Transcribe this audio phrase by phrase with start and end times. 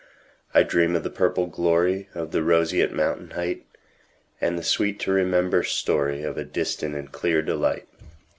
[0.51, 6.37] I dream of the purple gloryOf the roseate mountain heightAnd the sweet to remember storyOf
[6.37, 7.87] a distant and clear delight.